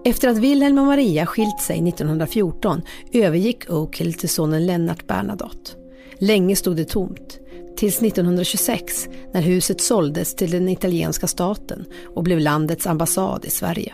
Efter 0.06 0.28
att 0.28 0.38
Wilhelm 0.38 0.78
och 0.78 0.86
Maria 0.86 1.25
skilt 1.25 1.62
sig 1.62 1.90
1914 1.90 2.82
övergick 3.14 3.70
Oakhill 3.70 4.14
till 4.14 4.30
sonen 4.30 4.66
Lennart 4.66 5.08
Bernadotte. 5.08 5.72
Länge 6.18 6.56
stod 6.56 6.75
det 6.75 6.86
tomt, 6.86 7.40
tills 7.78 8.02
1926 8.02 9.08
när 9.34 9.42
huset 9.42 9.82
såldes 9.82 10.36
till 10.36 10.52
den 10.52 10.70
italienska 10.70 11.28
staten 11.28 11.86
och 12.16 12.24
blev 12.24 12.40
landets 12.40 12.88
ambassad 12.88 13.46
i 13.46 13.50
Sverige. 13.50 13.94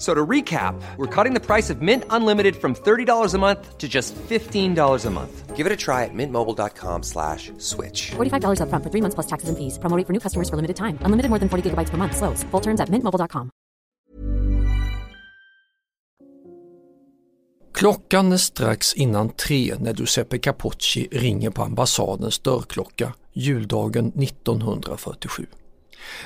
So 0.00 0.14
to 0.14 0.26
recap, 0.26 0.80
we're 0.96 1.14
cutting 1.14 1.34
the 1.34 1.44
price 1.46 1.68
of 1.68 1.82
Mint 1.82 2.04
Unlimited 2.08 2.56
from 2.56 2.74
$30 2.74 3.34
a 3.34 3.38
month 3.38 3.76
to 3.76 3.86
just 3.86 4.14
$15 4.14 5.06
a 5.06 5.10
month. 5.10 5.56
Give 5.56 5.66
it 5.66 5.72
a 5.72 5.76
try 5.76 6.04
at 6.04 6.14
mintmobile.com 6.14 7.02
slash 7.02 7.52
switch. 7.58 8.12
$45 8.16 8.60
upfront 8.64 8.82
for 8.82 8.90
three 8.90 9.02
months 9.02 9.14
plus 9.14 9.26
taxes 9.26 9.50
and 9.50 9.58
fees. 9.58 9.78
Promo 9.78 10.06
for 10.06 10.14
new 10.14 10.20
customers 10.20 10.48
for 10.48 10.56
limited 10.56 10.76
time. 10.76 10.96
Unlimited 11.04 11.28
more 11.28 11.38
than 11.38 11.48
40 11.50 11.62
gigabytes 11.68 11.90
per 11.90 11.98
month. 11.98 12.16
Slows. 12.16 12.42
Full 12.50 12.62
terms 12.62 12.80
at 12.80 12.88
mintmobile.com. 12.88 13.50
Klockan 17.72 18.32
är 18.32 18.36
strax 18.36 18.94
innan 18.94 19.28
tre 19.28 19.74
när 19.78 19.94
Giuseppe 19.94 20.38
Capocci 20.38 21.08
ringer 21.12 21.50
på 21.50 21.62
ambassadens 21.62 22.38
dörrklocka 22.38 23.12
juldagen 23.32 24.06
1947. 24.06 25.46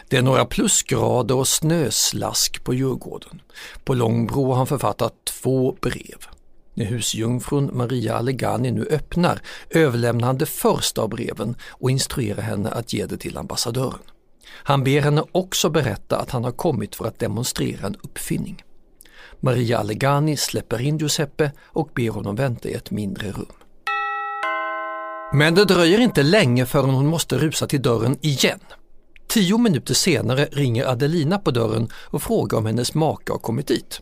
Det 0.08 0.16
är 0.16 0.22
några 0.22 0.44
plusgrader 0.44 1.34
och 1.36 1.48
snöslask 1.48 2.64
på 2.64 2.74
Djurgården. 2.74 3.42
På 3.84 3.94
Långbro 3.94 4.48
har 4.48 4.56
han 4.56 4.66
författat 4.66 5.14
två 5.24 5.76
brev. 5.80 6.26
När 6.74 6.84
husjungfrun 6.84 7.70
Maria 7.72 8.14
Allegani 8.14 8.70
nu 8.70 8.86
öppnar 8.90 9.40
överlämnar 9.70 10.26
han 10.26 10.38
det 10.38 10.46
första 10.46 11.02
av 11.02 11.08
breven 11.08 11.56
och 11.68 11.90
instruerar 11.90 12.42
henne 12.42 12.70
att 12.70 12.92
ge 12.92 13.06
det 13.06 13.16
till 13.16 13.38
ambassadören. 13.38 13.98
Han 14.46 14.84
ber 14.84 15.00
henne 15.00 15.24
också 15.32 15.70
berätta 15.70 16.18
att 16.18 16.30
han 16.30 16.44
har 16.44 16.52
kommit 16.52 16.94
för 16.94 17.06
att 17.06 17.18
demonstrera 17.18 17.86
en 17.86 17.96
uppfinning. 18.02 18.62
Maria 19.40 19.78
Allegani 19.78 20.36
släpper 20.36 20.80
in 20.80 20.98
Giuseppe 20.98 21.52
och 21.64 21.90
ber 21.94 22.10
honom 22.10 22.36
vänta 22.36 22.68
i 22.68 22.72
ett 22.72 22.90
mindre 22.90 23.30
rum. 23.30 23.52
Men 25.32 25.54
det 25.54 25.64
dröjer 25.64 25.98
inte 25.98 26.22
länge 26.22 26.66
förrän 26.66 26.90
hon 26.90 27.06
måste 27.06 27.38
rusa 27.38 27.66
till 27.66 27.82
dörren 27.82 28.18
igen. 28.20 28.60
Tio 29.26 29.58
minuter 29.58 29.94
senare 29.94 30.48
ringer 30.52 30.86
Adelina 30.86 31.38
på 31.38 31.50
dörren 31.50 31.88
och 31.94 32.22
frågar 32.22 32.58
om 32.58 32.66
hennes 32.66 32.94
make 32.94 33.32
har 33.32 33.38
kommit 33.38 33.66
dit. 33.66 34.00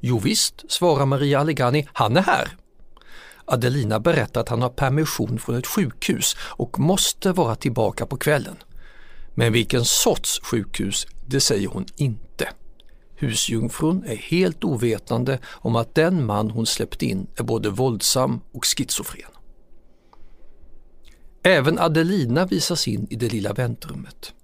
Jo 0.00 0.18
visst, 0.18 0.70
svarar 0.72 1.06
Maria 1.06 1.40
Allegani, 1.40 1.88
han 1.92 2.16
är 2.16 2.22
här. 2.22 2.56
Adelina 3.44 4.00
berättar 4.00 4.40
att 4.40 4.48
han 4.48 4.62
har 4.62 4.68
permission 4.68 5.38
från 5.38 5.56
ett 5.56 5.66
sjukhus 5.66 6.36
och 6.38 6.78
måste 6.78 7.32
vara 7.32 7.54
tillbaka 7.54 8.06
på 8.06 8.16
kvällen. 8.16 8.56
Men 9.34 9.52
vilken 9.52 9.84
sorts 9.84 10.40
sjukhus, 10.42 11.06
det 11.26 11.40
säger 11.40 11.68
hon 11.68 11.86
inte. 11.96 12.48
Husjungfrun 13.16 14.04
är 14.06 14.16
helt 14.16 14.64
ovetande 14.64 15.38
om 15.46 15.76
att 15.76 15.94
den 15.94 16.26
man 16.26 16.50
hon 16.50 16.66
släppt 16.66 17.02
in 17.02 17.26
är 17.36 17.42
både 17.42 17.70
våldsam 17.70 18.40
och 18.52 18.64
schizofren. 18.66 19.30
Även 21.42 21.78
Adelina 21.78 22.46
visas 22.46 22.88
in 22.88 23.06
i 23.10 23.16
det 23.16 23.28
lilla 23.28 23.52
väntrummet. 23.52 24.34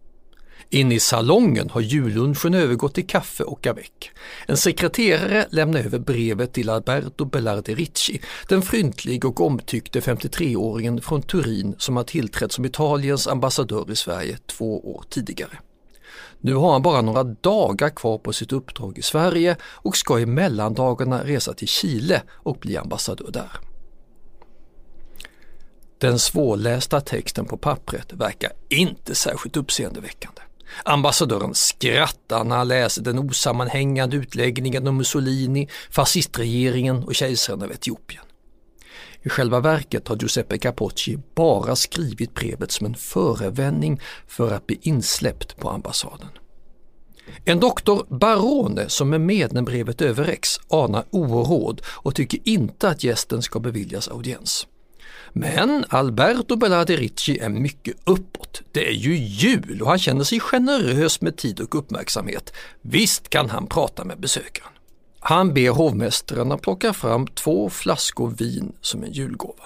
Inne 0.71 0.95
i 0.95 1.01
salongen 1.01 1.71
har 1.71 1.81
jullunchen 1.81 2.55
övergått 2.55 2.95
till 2.95 3.07
kaffe 3.07 3.45
och 3.45 3.67
avec. 3.67 4.11
En 4.47 4.57
sekreterare 4.57 5.47
lämnar 5.51 5.81
över 5.81 5.99
brevet 5.99 6.53
till 6.53 6.71
Alberto 6.71 7.25
Bellardi 7.25 7.75
Ricci, 7.75 8.21
den 8.49 8.63
fryntlige 8.63 9.27
och 9.27 9.41
omtyckte 9.41 10.01
53-åringen 10.01 11.01
från 11.01 11.23
Turin 11.23 11.75
som 11.79 11.97
har 11.97 12.05
tillträtt 12.05 12.53
som 12.53 12.65
Italiens 12.65 13.27
ambassadör 13.27 13.91
i 13.91 13.97
Sverige 13.97 14.39
två 14.47 14.95
år 14.95 15.05
tidigare. 15.09 15.59
Nu 16.41 16.55
har 16.55 16.73
han 16.73 16.83
bara 16.83 17.03
några 17.03 17.25
dagar 17.25 17.91
kvar 17.91 18.19
på 18.19 18.33
sitt 18.33 18.53
uppdrag 18.53 18.99
i 18.99 19.03
Sverige 19.03 19.57
och 19.63 19.97
ska 19.97 20.21
i 20.21 20.27
mellandagarna 20.27 21.25
resa 21.25 21.55
till 21.55 21.69
Chile 21.69 22.23
och 22.31 22.57
bli 22.57 22.77
ambassadör 22.77 23.31
där. 23.33 23.61
Den 25.99 26.19
svårlästa 26.19 27.01
texten 27.01 27.45
på 27.45 27.57
pappret 27.57 28.13
verkar 28.13 28.53
inte 28.69 29.15
särskilt 29.15 29.57
uppseendeväckande. 29.57 30.41
Ambassadören 30.85 31.55
skrattar 31.55 32.45
när 32.45 32.57
han 32.57 32.69
läser 32.69 33.03
den 33.03 33.19
osammanhängande 33.19 34.17
utläggningen 34.17 34.87
om 34.87 34.97
Mussolini, 34.97 35.69
fascistregeringen 35.91 37.05
och 37.05 37.15
kejsaren 37.15 37.63
av 37.63 37.73
Etiopien. 37.73 38.25
I 39.23 39.29
själva 39.29 39.61
verket 39.61 40.09
har 40.09 40.17
Giuseppe 40.17 40.59
Capocci 40.59 41.19
bara 41.35 41.77
skrivit 41.77 42.35
brevet 42.35 42.73
som 42.73 42.87
en 42.87 42.95
förevändning 42.95 44.01
för 44.27 44.53
att 44.53 44.67
bli 44.67 44.79
insläppt 44.83 45.57
på 45.57 45.71
ambassaden. 45.71 46.29
En 47.45 47.61
doktor 47.61 48.07
Barone 48.09 48.89
som 48.89 49.13
är 49.13 49.19
med 49.19 49.53
när 49.53 49.63
brevet 49.63 50.03
överräcks 50.03 50.61
anar 50.71 51.05
oråd 51.11 51.83
och 51.87 52.15
tycker 52.15 52.41
inte 52.45 52.89
att 52.89 53.05
gästen 53.05 53.43
ska 53.43 53.61
beviljas 53.61 54.09
audiens. 54.09 54.67
Men 55.33 55.85
Alberto 55.89 56.57
Bellati 56.57 56.97
Ricci 56.97 57.39
är 57.39 57.49
mycket 57.49 57.97
uppåt. 58.05 58.63
Det 58.73 58.89
är 58.89 58.93
ju 58.93 59.17
jul 59.17 59.83
och 59.83 59.89
han 59.89 59.99
känner 59.99 60.25
sig 60.25 60.41
generös 60.41 61.21
med 61.21 61.37
tid 61.37 61.61
och 61.61 61.75
uppmärksamhet. 61.75 62.53
Visst 62.83 63.29
kan 63.29 63.51
han 63.51 63.67
prata 63.67 64.05
med 64.05 64.21
besökaren. 64.21 64.73
Han 65.21 65.55
ber 65.55 65.71
hovmästaren 65.71 66.53
att 66.53 66.63
plocka 66.63 66.93
fram 66.93 67.27
två 67.27 67.71
flaskor 67.71 68.31
vin 68.31 68.73
som 68.81 69.05
en 69.05 69.13
julgåva. 69.13 69.65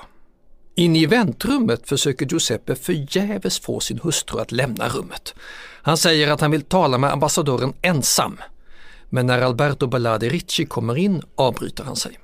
Inne 0.75 0.99
i 0.99 1.07
väntrummet 1.07 1.89
försöker 1.89 2.27
Giuseppe 2.27 2.75
förgäves 2.75 3.59
få 3.59 3.81
sin 3.81 4.01
hustru 4.03 4.41
att 4.41 4.53
lämna 4.53 4.89
rummet. 4.89 5.35
Han 5.83 5.97
säger 5.97 6.31
att 6.31 6.41
han 6.41 6.51
vill 6.51 6.63
tala 6.63 6.99
med 6.99 7.13
ambassadören 7.13 7.73
ensam. 7.83 8.39
Men 9.11 9.27
när 9.27 9.41
Alberto 9.41 9.87
Bellardi 9.87 10.29
Ricci 10.29 10.67
kommer 10.67 10.99
in 10.99 11.23
avbryter 11.35 11.85
han 11.85 11.97
sig. 11.97 12.19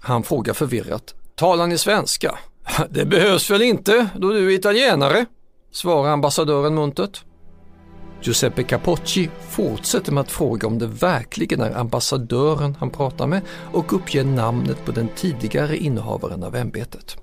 Han 0.00 0.22
frågar 0.22 0.54
förvirrat, 0.54 1.14
Talar 1.34 1.66
ni 1.66 1.78
svenska? 1.78 2.38
Det 2.90 3.04
behövs 3.04 3.50
väl 3.50 3.62
inte 3.62 4.08
då 4.16 4.32
du 4.32 4.46
är 4.46 4.50
italienare, 4.50 5.26
svarar 5.72 6.10
ambassadören 6.10 6.74
muntert. 6.74 7.24
Giuseppe 8.22 8.62
Capocci 8.62 9.30
fortsätter 9.50 10.12
med 10.12 10.20
att 10.20 10.30
fråga 10.30 10.66
om 10.66 10.78
det 10.78 10.86
verkligen 10.86 11.60
är 11.60 11.78
ambassadören 11.78 12.76
han 12.80 12.90
pratar 12.90 13.26
med 13.26 13.42
och 13.72 13.92
uppger 13.92 14.24
namnet 14.24 14.84
på 14.84 14.92
den 14.92 15.08
tidigare 15.16 15.76
innehavaren 15.76 16.42
av 16.42 16.56
ämbetet. 16.56 17.16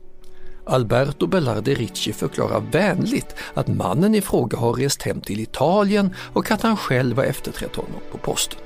Alberto 0.65 1.27
Bellardi 1.27 1.75
Ricci 1.75 2.13
förklarar 2.13 2.59
vänligt 2.71 3.35
att 3.53 3.67
mannen 3.67 4.15
i 4.15 4.21
fråga 4.21 4.57
har 4.57 4.73
rest 4.73 5.01
hem 5.01 5.21
till 5.21 5.39
Italien 5.39 6.15
och 6.33 6.51
att 6.51 6.61
han 6.61 6.77
själv 6.77 7.17
har 7.17 7.23
efterträtt 7.23 7.75
honom 7.75 8.01
på 8.11 8.17
posten. 8.17 8.59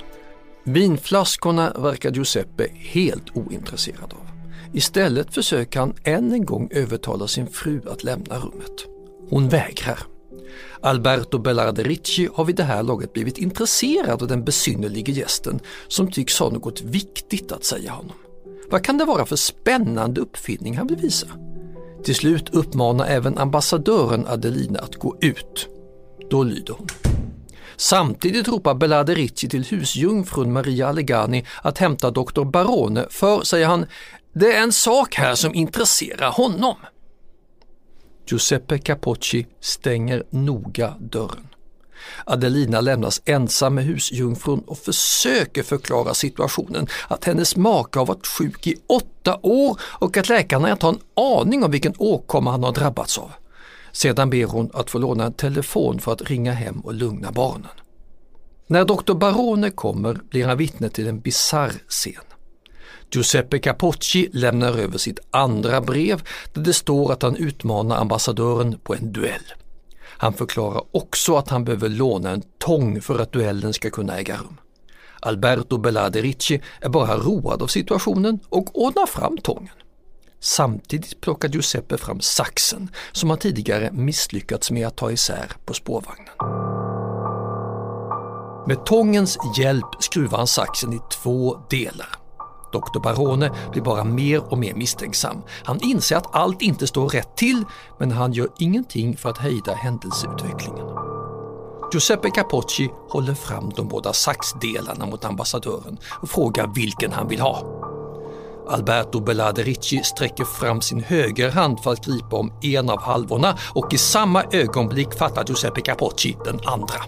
Vinflaskorna 0.64 1.74
verkar 1.78 2.12
Giuseppe 2.12 2.68
helt 2.74 3.38
ointresserad 3.38 4.14
av. 4.14 4.33
Istället 4.74 5.34
försöker 5.34 5.80
han 5.80 5.94
än 6.04 6.32
en 6.32 6.46
gång 6.46 6.70
övertala 6.72 7.28
sin 7.28 7.48
fru 7.48 7.82
att 7.90 8.04
lämna 8.04 8.38
rummet. 8.40 8.86
Hon 9.30 9.50
vägrar. 9.50 10.00
Alberto 10.82 11.38
Bellarderici 11.38 12.30
har 12.34 12.46
vid 12.46 12.56
det 12.56 12.64
här 12.64 12.84
laget 12.84 13.14
blivit 13.14 13.38
intresserad 13.38 14.22
av 14.22 14.28
den 14.28 14.44
besynnerlige 14.44 15.12
gästen 15.12 15.60
som 15.88 16.12
tycks 16.12 16.40
ha 16.40 16.50
något 16.50 16.82
viktigt 16.82 17.52
att 17.52 17.66
säga 17.66 17.92
honom. 17.92 18.16
Vad 18.70 18.84
kan 18.84 18.98
det 18.98 19.06
vara 19.06 19.26
för 19.26 19.36
spännande 19.36 20.22
uppfinning 20.22 20.78
han 20.78 20.88
vill 20.88 20.98
visa? 20.98 21.28
Till 22.04 22.16
slut 22.16 22.50
uppmanar 22.50 23.06
även 23.06 23.38
ambassadören 23.38 24.28
Adelina 24.28 24.80
att 24.80 24.96
gå 24.96 25.18
ut. 25.22 25.68
Då 26.30 26.44
lyder 26.44 26.74
hon. 26.74 26.88
Samtidigt 27.78 28.48
ropar 28.48 28.74
Belladerici 28.74 29.50
till 29.50 29.64
husjungfrun 29.64 30.54
Maria 30.54 30.88
Allegani 30.88 31.46
att 31.62 31.78
hämta 31.78 32.12
doktor 32.12 32.46
Barone 32.46 33.06
för, 33.10 33.42
säger 33.42 33.68
han, 33.68 33.86
det 34.34 34.56
är 34.56 34.64
en 34.64 34.72
sak 34.72 35.16
här 35.16 35.36
som 35.36 35.56
intresserar 35.56 36.32
honom. 36.32 36.76
Giuseppe 38.28 38.78
Capocci 38.78 39.48
stänger 39.60 40.24
noga 40.30 40.94
dörren. 41.00 41.48
Adelina 42.26 42.82
lämnas 42.82 43.22
ensam 43.26 43.76
med 43.76 43.86
husjungfrun 43.86 44.60
och 44.60 44.78
försöker 44.78 45.64
förklara 45.64 46.14
situationen, 46.14 46.88
att 47.08 47.26
hennes 47.26 47.56
make 47.56 48.00
har 48.00 48.06
varit 48.06 48.28
sjuk 48.28 48.68
i 48.68 48.76
åtta 48.88 49.40
år 49.42 49.80
och 49.84 50.18
att 50.18 50.30
läkarna 50.30 50.72
inte 50.72 50.86
har 50.86 50.94
en 50.94 51.00
aning 51.16 51.64
om 51.64 51.72
vilken 51.72 51.94
åkomma 51.98 52.52
han 52.52 52.64
har 52.64 52.72
drabbats 52.72 53.18
av. 53.18 53.32
Sedan 53.92 54.30
ber 54.30 54.46
hon 54.46 54.72
att 54.74 54.90
få 54.90 54.98
låna 54.98 55.26
en 55.26 55.34
telefon 55.34 56.00
för 56.00 56.14
att 56.14 56.22
ringa 56.22 56.54
hem 56.54 56.80
och 56.80 56.94
lugna 56.94 57.32
barnen. 57.32 57.68
När 58.68 58.86
doktor 58.86 59.16
Barone 59.16 59.70
kommer 59.70 60.14
blir 60.30 60.48
han 60.48 60.58
vittne 60.58 60.90
till 60.90 61.08
en 61.08 61.20
bizarr 61.20 61.72
scen. 61.88 62.33
Giuseppe 63.16 63.60
Capocci 63.60 64.30
lämnar 64.34 64.78
över 64.78 64.98
sitt 64.98 65.20
andra 65.32 65.82
brev 65.82 66.22
där 66.54 66.62
det 66.62 66.74
står 66.74 67.12
att 67.12 67.22
han 67.22 67.36
utmanar 67.36 67.98
ambassadören 67.98 68.80
på 68.84 68.96
en 68.96 69.14
duell. 69.14 69.54
Han 70.04 70.34
förklarar 70.34 70.84
också 70.92 71.36
att 71.36 71.50
han 71.50 71.64
behöver 71.64 71.90
låna 71.90 72.30
en 72.30 72.42
tång 72.58 73.02
för 73.02 73.20
att 73.20 73.32
duellen 73.32 73.74
ska 73.74 73.90
kunna 73.90 74.18
äga 74.18 74.38
rum. 74.38 74.58
Alberto 75.20 75.78
Belladerici 75.78 76.62
är 76.82 76.90
bara 76.90 77.18
road 77.18 77.62
av 77.62 77.68
situationen 77.68 78.40
och 78.50 78.84
ordnar 78.84 79.06
fram 79.06 79.38
tången. 79.38 79.74
Samtidigt 80.40 81.22
plockar 81.22 81.50
Giuseppe 81.50 81.98
fram 81.98 82.22
saxen 82.22 82.90
som 83.12 83.30
han 83.30 83.40
tidigare 83.40 83.92
misslyckats 83.92 84.72
med 84.72 84.88
att 84.88 84.98
ta 84.98 85.12
isär 85.12 85.52
på 85.66 85.74
spårvagnen. 85.74 86.34
Med 88.68 88.86
tångens 88.86 89.38
hjälp 89.58 89.86
skruvar 90.00 90.38
han 90.38 90.48
saxen 90.48 90.94
i 90.94 91.00
två 91.24 91.58
delar. 91.70 92.23
Dr. 92.74 93.00
Barone 93.00 93.52
blir 93.72 93.82
bara 93.82 94.04
mer 94.04 94.52
och 94.52 94.58
mer 94.58 94.74
misstänksam. 94.74 95.42
Han 95.64 95.80
inser 95.82 96.16
att 96.16 96.36
allt 96.36 96.62
inte 96.62 96.88
står 96.88 97.10
rätt 97.10 97.36
till, 97.36 97.64
men 98.00 98.12
han 98.12 98.34
gör 98.34 98.50
ingenting 98.60 99.18
för 99.18 99.30
att 99.30 99.38
hejda 99.38 99.74
händelseutvecklingen. 99.74 100.86
Giuseppe 101.94 102.30
Capocci 102.30 102.90
håller 103.10 103.34
fram 103.34 103.70
de 103.76 103.88
båda 103.88 104.14
saxdelarna 104.14 105.06
mot 105.06 105.26
ambassadören 105.26 105.98
och 106.22 106.30
frågar 106.30 106.68
vilken 106.68 107.12
han 107.12 107.28
vill 107.28 107.40
ha. 107.40 107.84
Alberto 108.70 109.20
Bellardi 109.20 109.76
sträcker 110.04 110.46
fram 110.46 110.82
sin 110.82 111.04
högerhand 111.04 111.80
för 111.80 111.92
att 111.92 112.06
gripa 112.06 112.36
om 112.36 112.54
en 112.62 112.90
av 112.90 113.02
halvorna 113.02 113.58
och 113.76 113.94
i 113.94 113.98
samma 113.98 114.44
ögonblick 114.52 115.14
fattar 115.14 115.46
Giuseppe 115.48 115.82
Capocci 115.82 116.38
den 116.46 116.60
andra. 116.66 117.04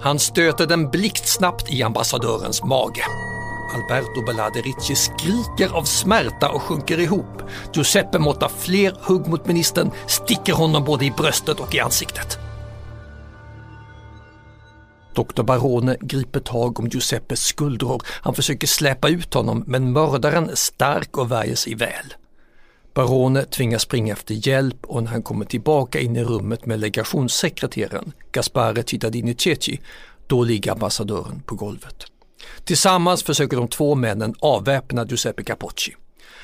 Han 0.00 0.18
stöter 0.18 0.66
den 0.66 0.90
blixtsnabbt 0.90 1.72
i 1.72 1.82
ambassadörens 1.82 2.64
mage. 2.64 3.04
Alberto 3.74 4.22
Bellardi 4.22 4.74
skriker 4.94 5.76
av 5.76 5.84
smärta 5.84 6.50
och 6.50 6.62
sjunker 6.62 7.00
ihop. 7.00 7.42
Giuseppe 7.74 8.18
måttar 8.18 8.48
fler 8.48 8.94
hugg 9.00 9.28
mot 9.28 9.46
ministern, 9.46 9.90
sticker 10.06 10.52
honom 10.52 10.84
både 10.84 11.04
i 11.04 11.10
bröstet 11.10 11.60
och 11.60 11.74
i 11.74 11.80
ansiktet. 11.80 12.38
Doktor 15.14 15.42
Barone 15.42 15.96
griper 16.00 16.40
tag 16.40 16.80
om 16.80 16.88
Giuseppes 16.88 17.40
skuldror. 17.40 18.02
Han 18.06 18.34
försöker 18.34 18.66
släpa 18.66 19.08
ut 19.08 19.34
honom 19.34 19.64
men 19.66 19.92
mördaren 19.92 20.50
är 20.50 20.54
stark 20.54 21.18
och 21.18 21.30
värjer 21.30 21.56
sig 21.56 21.74
väl. 21.74 22.14
Barone 22.94 23.44
tvingas 23.44 23.82
springa 23.82 24.12
efter 24.12 24.48
hjälp 24.48 24.86
och 24.86 25.02
när 25.02 25.10
han 25.10 25.22
kommer 25.22 25.44
tillbaka 25.44 26.00
in 26.00 26.16
i 26.16 26.24
rummet 26.24 26.66
med 26.66 26.80
legationssekreteraren 26.80 28.12
Gaspare 28.32 28.82
Cittadini 28.86 29.34
Ceci, 29.38 29.80
då 30.26 30.44
ligger 30.44 30.72
ambassadören 30.72 31.42
på 31.46 31.54
golvet. 31.54 32.04
Tillsammans 32.64 33.22
försöker 33.22 33.56
de 33.56 33.68
två 33.68 33.94
männen 33.94 34.34
avväpna 34.40 35.06
Giuseppe 35.06 35.44
Capocci. 35.44 35.94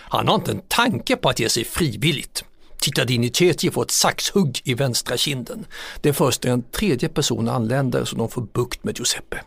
Han 0.09 0.28
har 0.28 0.35
inte 0.35 0.50
en 0.50 0.62
tanke 0.68 1.16
på 1.16 1.28
att 1.28 1.40
ge 1.40 1.48
sig 1.48 1.64
frivilligt. 1.64 2.44
Cittadini 2.82 3.30
Ceci 3.35 3.70
får 3.70 3.82
ett 3.82 3.90
saxhugg 3.90 4.61
i 4.64 4.74
vänstra 4.74 5.16
kinden. 5.16 5.66
Det 6.00 6.09
är 6.09 6.12
först 6.12 6.44
när 6.44 6.52
en 6.52 6.62
tredje 6.62 7.09
person 7.09 7.48
anländer 7.48 8.04
som 8.04 8.18
de 8.18 8.28
får 8.28 8.42
bukt 8.42 8.85
med 8.85 8.98
Giuseppe. 8.98 9.40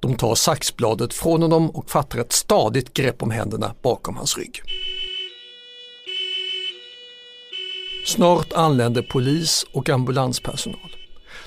De 0.00 0.16
tar 0.16 0.34
saxbladet 0.34 1.14
från 1.14 1.42
honom 1.42 1.70
och 1.70 1.90
fattar 1.90 2.18
ett 2.18 2.32
stadigt 2.32 2.94
grepp 2.94 3.22
om 3.22 3.30
händerna 3.30 3.74
bakom 3.82 4.16
hans 4.16 4.38
rygg. 4.38 4.62
Snart 8.06 8.52
anländer 8.52 9.02
polis 9.02 9.66
och 9.72 9.88
ambulanspersonal. 9.88 10.96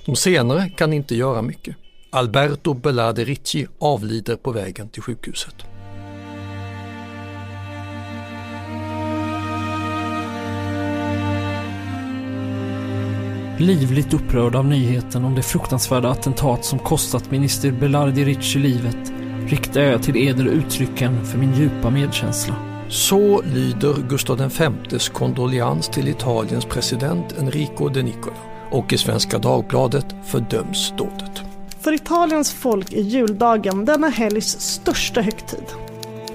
De 0.06 0.16
senare 0.16 0.70
kan 0.70 0.94
inte 0.94 1.16
göra 1.16 1.42
mycket. 1.42 1.76
Alberto 2.12 2.74
Bellardi 2.74 3.24
Ricci 3.26 3.68
avlider 3.80 4.36
på 4.36 4.52
vägen 4.52 4.90
till 4.90 5.02
sjukhuset. 5.02 5.56
Livligt 13.58 14.14
upprörd 14.14 14.56
av 14.56 14.66
nyheten 14.66 15.26
om 15.26 15.36
det 15.36 15.42
fruktansvärda 15.42 16.10
attentat 16.10 16.66
som 16.66 16.80
kostat 16.80 17.32
minister 17.32 17.72
Belardi 17.72 18.26
Ricci 18.26 18.60
livet 18.60 19.12
riktar 19.48 19.82
jag 19.82 20.04
till 20.04 20.18
eder 20.18 20.46
uttrycken 20.46 21.26
för 21.26 21.38
min 21.38 21.54
djupa 21.54 21.90
medkänsla. 21.90 22.56
Så 22.90 23.42
lyder 23.42 23.96
Gustav 24.10 24.52
Vs 24.92 25.10
kondoleans 25.10 25.90
till 25.90 26.08
Italiens 26.08 26.66
president 26.66 27.36
Enrico 27.40 27.90
de 27.90 28.04
Nicola 28.04 28.36
och 28.72 28.94
i 28.94 28.98
Svenska 28.98 29.38
Dagbladet 29.38 30.06
fördöms 30.26 30.94
dådet. 30.98 31.49
För 31.82 31.94
Italiens 31.94 32.52
folk 32.52 32.94
är 32.94 33.02
juldagen 33.02 33.86
denna 33.86 34.10
helgs 34.10 34.60
största 34.60 35.22
högtid. 35.22 35.64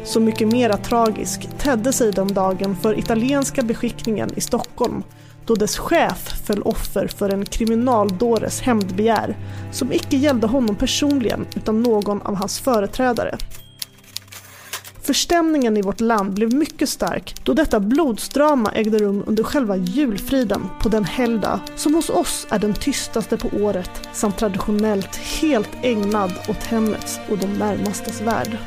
Så 0.04 0.20
mycket 0.20 0.48
mera 0.48 0.76
tragisk 0.76 1.48
tedde 1.58 1.92
sig 1.92 2.12
den 2.12 2.34
dagen 2.34 2.76
för 2.76 2.98
italienska 2.98 3.62
beskickningen 3.62 4.30
i 4.36 4.40
Stockholm 4.40 5.02
då 5.46 5.54
dess 5.54 5.78
chef 5.78 6.46
föll 6.46 6.62
offer 6.62 7.06
för 7.06 7.30
en 7.30 7.44
kriminaldåres 7.44 8.60
hämndbegär 8.60 9.36
som 9.72 9.92
icke 9.92 10.16
gällde 10.16 10.46
honom 10.46 10.76
personligen 10.76 11.46
utan 11.56 11.82
någon 11.82 12.22
av 12.22 12.34
hans 12.34 12.60
företrädare. 12.60 13.38
Förstämningen 15.04 15.76
i 15.76 15.82
vårt 15.82 16.00
land 16.00 16.34
blev 16.34 16.54
mycket 16.54 16.88
stark 16.88 17.34
då 17.44 17.54
detta 17.54 17.80
blodsdrama 17.80 18.72
ägde 18.72 18.98
rum 18.98 19.24
under 19.26 19.44
själva 19.44 19.76
julfriden 19.76 20.62
på 20.82 20.88
den 20.88 21.04
helgdag 21.04 21.60
som 21.76 21.94
hos 21.94 22.10
oss 22.10 22.46
är 22.50 22.58
den 22.58 22.74
tystaste 22.74 23.36
på 23.36 23.48
året 23.48 23.90
samt 24.12 24.38
traditionellt 24.38 25.16
helt 25.16 25.68
ägnad 25.82 26.32
åt 26.48 26.62
hemmets 26.62 27.20
och 27.30 27.38
de 27.38 27.46
närmastes 27.46 28.20
värld. 28.20 28.58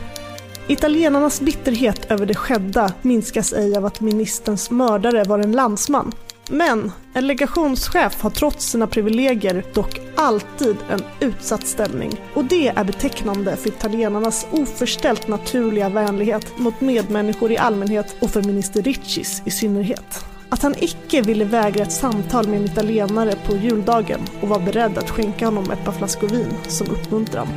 Italienarnas 0.68 1.42
bitterhet 1.42 2.12
över 2.12 2.26
det 2.26 2.36
skedda 2.36 2.94
minskas 3.02 3.54
ej 3.54 3.78
av 3.78 3.86
att 3.86 4.02
ministerns 4.02 4.72
mördare 4.72 5.24
var 5.24 5.40
en 5.40 5.52
landsman 5.52 6.12
men 6.50 6.92
en 7.14 7.28
legationschef 7.28 8.22
har 8.22 8.30
trots 8.30 8.66
sina 8.66 8.88
privilegier 8.88 9.66
dock 9.74 10.00
alltid 10.16 10.78
en 10.90 11.04
utsatt 11.20 11.68
ställning. 11.68 12.22
Och 12.34 12.46
det 12.46 12.68
är 12.68 12.84
betecknande 12.84 13.56
för 13.56 13.70
italienarnas 13.70 14.48
oförställt 14.52 15.28
naturliga 15.28 15.90
vänlighet 15.90 16.58
mot 16.58 16.82
medmänniskor 16.82 17.52
i 17.52 17.58
allmänhet 17.58 18.16
och 18.20 18.30
för 18.30 18.44
minister 18.44 18.82
Riccis 18.82 19.42
i 19.46 19.52
synnerhet. 19.52 20.26
Att 20.50 20.64
han 20.64 20.76
icke 20.78 21.22
ville 21.22 21.46
vägra 21.46 21.84
ett 21.84 21.92
samtal 21.92 22.48
med 22.48 22.60
en 22.60 22.66
italienare 22.66 23.34
på 23.46 23.56
juldagen 23.56 24.20
och 24.42 24.50
var 24.50 24.60
beredd 24.60 24.98
att 24.98 25.10
skänka 25.10 25.46
honom 25.46 25.72
ett 25.72 25.86
par 25.86 25.92
flaskor 25.92 26.28
vin 26.28 26.54
som 26.68 26.88
uppmuntran. 26.90 27.48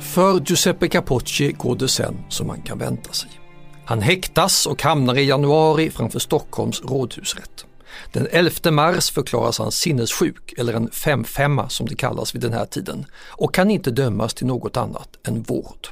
För 0.00 0.40
Giuseppe 0.40 0.88
Capocci 0.88 1.52
går 1.52 1.76
det 1.76 1.88
sen 1.88 2.16
som 2.28 2.46
man 2.46 2.62
kan 2.62 2.78
vänta 2.78 3.12
sig. 3.12 3.41
Han 3.84 4.02
häktas 4.02 4.66
och 4.66 4.82
hamnar 4.82 5.18
i 5.18 5.24
januari 5.24 5.90
framför 5.90 6.18
Stockholms 6.18 6.82
rådhusrätt. 6.82 7.64
Den 8.12 8.28
11 8.30 8.70
mars 8.70 9.10
förklaras 9.10 9.58
han 9.58 9.72
sinnessjuk, 9.72 10.54
eller 10.58 10.74
en 10.74 10.88
5-5 10.88 11.68
som 11.68 11.86
det 11.86 11.94
kallas 11.94 12.34
vid 12.34 12.42
den 12.42 12.52
här 12.52 12.66
tiden, 12.66 13.06
och 13.28 13.54
kan 13.54 13.70
inte 13.70 13.90
dömas 13.90 14.34
till 14.34 14.46
något 14.46 14.76
annat 14.76 15.08
än 15.26 15.42
vård. 15.42 15.88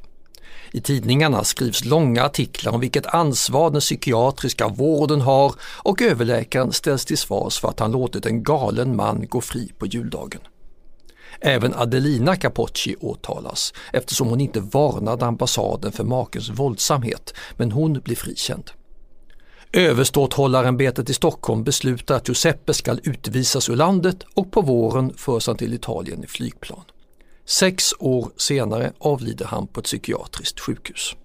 I 0.72 0.80
tidningarna 0.80 1.44
skrivs 1.44 1.84
långa 1.84 2.24
artiklar 2.24 2.72
om 2.72 2.80
vilket 2.80 3.06
ansvar 3.06 3.70
den 3.70 3.80
psykiatriska 3.80 4.68
vården 4.68 5.20
har 5.20 5.54
och 5.62 6.02
överläkaren 6.02 6.72
ställs 6.72 7.04
till 7.04 7.18
svars 7.18 7.60
för 7.60 7.68
att 7.68 7.80
han 7.80 7.92
låtit 7.92 8.26
en 8.26 8.42
galen 8.42 8.96
man 8.96 9.26
gå 9.28 9.40
fri 9.40 9.72
på 9.78 9.86
juldagen. 9.86 10.40
Även 11.40 11.74
Adelina 11.74 12.36
Capocci 12.36 12.96
åtalas 13.00 13.74
eftersom 13.92 14.28
hon 14.28 14.40
inte 14.40 14.60
varnade 14.60 15.26
ambassaden 15.26 15.92
för 15.92 16.04
makens 16.04 16.50
våldsamhet, 16.50 17.34
men 17.56 17.72
hon 17.72 17.92
blir 17.92 18.16
frikänd. 18.16 18.70
Överståthållarämbetet 19.72 21.10
i 21.10 21.14
Stockholm 21.14 21.64
beslutar 21.64 22.16
att 22.16 22.28
Giuseppe 22.28 22.74
ska 22.74 22.96
utvisas 23.02 23.68
ur 23.68 23.76
landet 23.76 24.24
och 24.34 24.52
på 24.52 24.62
våren 24.62 25.14
förs 25.16 25.46
han 25.46 25.56
till 25.56 25.74
Italien 25.74 26.24
i 26.24 26.26
flygplan. 26.26 26.84
Sex 27.44 27.94
år 27.98 28.30
senare 28.36 28.92
avlider 28.98 29.44
han 29.46 29.66
på 29.66 29.80
ett 29.80 29.86
psykiatriskt 29.86 30.60
sjukhus. 30.60 31.16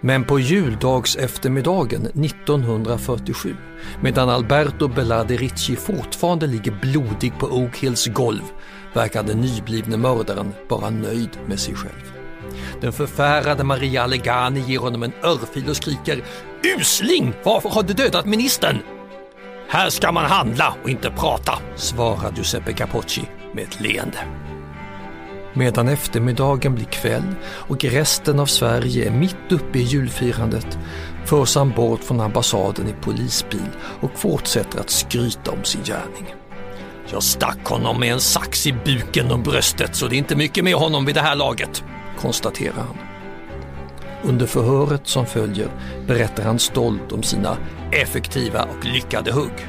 Men 0.00 0.24
på 0.24 0.38
juldags 0.38 1.16
eftermiddagen 1.16 2.06
1947, 2.06 3.56
medan 4.02 4.28
Alberto 4.28 4.88
Belardi 4.88 5.36
Ricci 5.36 5.76
fortfarande 5.76 6.46
ligger 6.46 6.72
blodig 6.82 7.38
på 7.38 7.46
Oak 7.46 7.76
Hills 7.76 8.06
golv, 8.06 8.42
verkar 8.92 9.22
den 9.22 9.40
nyblivne 9.40 9.96
mördaren 9.96 10.52
bara 10.68 10.90
nöjd 10.90 11.30
med 11.46 11.60
sig 11.60 11.74
själv. 11.74 12.12
Den 12.80 12.92
förfärade 12.92 13.64
Maria 13.64 14.06
Legani 14.06 14.60
ger 14.60 14.78
honom 14.78 15.02
en 15.02 15.12
örfil 15.22 15.68
och 15.68 15.76
skriker 15.76 16.24
Usling! 16.78 17.32
Varför 17.42 17.68
har 17.68 17.82
du 17.82 17.94
dödat 17.94 18.26
ministern? 18.26 18.78
Här 19.68 19.90
ska 19.90 20.12
man 20.12 20.24
handla 20.24 20.74
och 20.82 20.90
inte 20.90 21.10
prata, 21.10 21.58
svarar 21.76 22.32
Giuseppe 22.36 22.72
Capocci 22.72 23.22
med 23.54 23.64
ett 23.64 23.80
leende. 23.80 24.18
Medan 25.54 25.88
eftermiddagen 25.88 26.74
blir 26.74 26.84
kväll 26.84 27.34
och 27.44 27.84
resten 27.84 28.40
av 28.40 28.46
Sverige 28.46 29.06
är 29.06 29.10
mitt 29.10 29.52
uppe 29.52 29.78
i 29.78 29.82
julfirandet 29.82 30.78
förs 31.24 31.56
han 31.56 31.70
bort 31.70 32.04
från 32.04 32.20
ambassaden 32.20 32.88
i 32.88 32.94
polisbil 33.00 33.70
och 34.00 34.18
fortsätter 34.18 34.80
att 34.80 34.90
skryta 34.90 35.50
om 35.50 35.64
sin 35.64 35.82
gärning. 35.84 36.34
Jag 37.12 37.22
stack 37.22 37.64
honom 37.64 38.00
med 38.00 38.12
en 38.12 38.20
sax 38.20 38.66
i 38.66 38.72
buken 38.72 39.30
och 39.30 39.38
bröstet 39.38 39.96
så 39.96 40.06
det 40.06 40.16
är 40.16 40.18
inte 40.18 40.36
mycket 40.36 40.64
med 40.64 40.74
honom 40.74 41.04
vid 41.04 41.14
det 41.14 41.20
här 41.20 41.36
laget, 41.36 41.84
konstaterar 42.18 42.74
han. 42.74 42.98
Under 44.22 44.46
förhöret 44.46 45.06
som 45.06 45.26
följer 45.26 45.68
berättar 46.06 46.42
han 46.42 46.58
stolt 46.58 47.12
om 47.12 47.22
sina 47.22 47.56
effektiva 47.92 48.62
och 48.62 48.84
lyckade 48.84 49.32
hugg. 49.32 49.68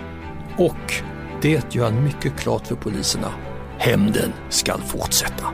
Och 0.58 0.94
det 1.42 1.76
gör 1.76 1.84
han 1.84 2.04
mycket 2.04 2.40
klart 2.40 2.68
för 2.68 2.76
poliserna. 2.76 3.32
Hämnden 3.84 4.34
skall 4.50 4.82
fortsätta. 4.82 5.46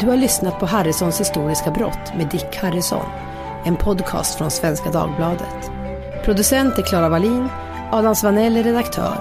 Du 0.00 0.06
har 0.06 0.16
lyssnat 0.16 0.60
på 0.60 0.66
Harrisons 0.66 1.20
historiska 1.20 1.70
brott 1.70 2.14
med 2.16 2.28
Dick 2.28 2.56
Harrison. 2.56 3.06
En 3.64 3.76
podcast 3.76 4.38
från 4.38 4.50
Svenska 4.50 4.90
Dagbladet. 4.90 5.70
Producent 6.24 6.78
är 6.78 6.82
Klara 6.82 7.08
Wallin, 7.08 7.48
Adam 7.92 8.14
Svanell 8.14 8.56
är 8.56 8.62
redaktör, 8.62 9.16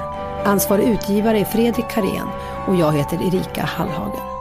ansvarig 0.46 0.88
utgivare 0.88 1.40
är 1.40 1.46
Fredrik 1.46 1.90
Karén 1.90 2.28
och 2.68 2.76
jag 2.76 2.92
heter 2.94 3.28
Erika 3.28 3.64
Hallhagen. 3.64 4.35